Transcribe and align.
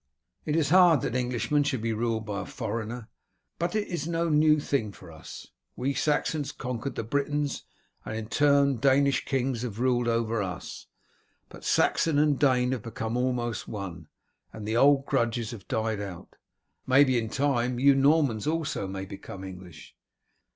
It 0.45 0.55
is 0.55 0.71
hard 0.71 1.01
that 1.01 1.15
Englishmen 1.15 1.61
should 1.61 1.83
be 1.83 1.93
ruled 1.93 2.25
by 2.25 2.41
a 2.41 2.45
foreigner, 2.47 3.07
but 3.59 3.75
it 3.75 3.87
is 3.87 4.07
no 4.07 4.29
new 4.29 4.59
thing 4.59 4.91
for 4.91 5.11
us. 5.11 5.49
We 5.75 5.93
Saxons 5.93 6.51
conquered 6.51 6.95
the 6.95 7.03
Britons, 7.03 7.65
and 8.03 8.15
in 8.17 8.25
turn 8.27 8.77
Danish 8.77 9.25
kings 9.25 9.61
have 9.61 9.79
ruled 9.79 10.07
over 10.07 10.41
us; 10.41 10.87
but 11.49 11.63
Saxon 11.63 12.17
and 12.17 12.39
Dane 12.39 12.71
have 12.71 12.81
become 12.81 13.15
almost 13.15 13.67
one, 13.67 14.07
and 14.51 14.67
the 14.67 14.75
old 14.75 15.05
grudges 15.05 15.51
have 15.51 15.67
died 15.67 16.01
out. 16.01 16.35
Maybe 16.87 17.19
in 17.19 17.29
time 17.29 17.77
you 17.77 17.93
Normans 17.93 18.47
also 18.47 18.87
may 18.87 19.05
become 19.05 19.43
English." 19.43 19.95